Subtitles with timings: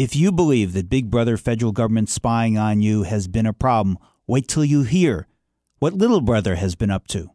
[0.00, 3.98] If you believe that Big Brother federal government spying on you has been a problem,
[4.26, 5.26] wait till you hear
[5.78, 7.32] what Little Brother has been up to.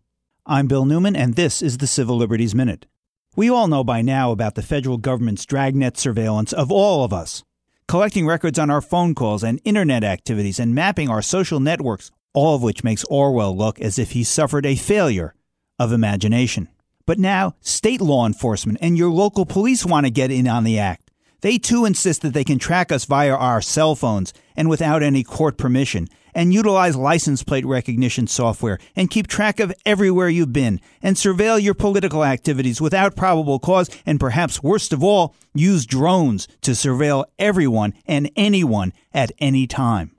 [0.48, 2.88] I'm Bill Newman, and this is the Civil Liberties Minute.
[3.36, 7.44] We all know by now about the federal government's dragnet surveillance of all of us,
[7.88, 12.56] collecting records on our phone calls and internet activities and mapping our social networks, all
[12.56, 15.36] of which makes Orwell look as if he suffered a failure
[15.78, 16.70] of imagination.
[17.06, 20.80] But now, state law enforcement and your local police want to get in on the
[20.80, 21.05] act.
[21.46, 25.24] They too insist that they can track us via our cell phones and without any
[25.24, 30.82] court permission, and utilize license plate recognition software and keep track of everywhere you've been,
[31.04, 36.48] and surveil your political activities without probable cause, and perhaps worst of all, use drones
[36.62, 40.16] to surveil everyone and anyone at any time.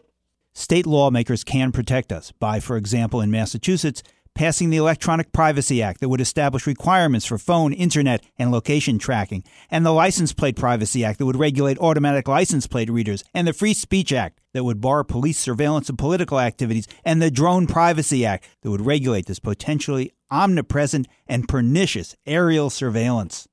[0.54, 4.04] State lawmakers can protect us by, for example, in Massachusetts,
[4.36, 9.42] passing the Electronic Privacy Act that would establish requirements for phone, internet, and location tracking,
[9.70, 13.54] and the License Plate Privacy Act that would regulate automatic license plate readers, and the
[13.54, 18.26] Free Speech Act that would bar police surveillance of political activities, and the Drone Privacy
[18.26, 23.48] Act that would regulate this potentially omnipresent and pernicious aerial surveillance.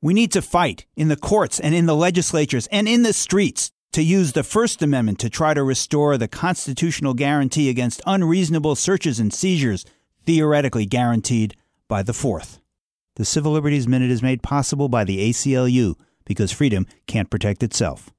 [0.00, 3.72] We need to fight in the courts and in the legislatures and in the streets
[3.92, 9.20] to use the First Amendment to try to restore the constitutional guarantee against unreasonable searches
[9.20, 9.84] and seizures
[10.24, 11.56] theoretically guaranteed
[11.88, 12.60] by the Fourth.
[13.16, 15.94] The Civil Liberties Minute is made possible by the ACLU
[16.24, 18.14] because freedom can't protect itself.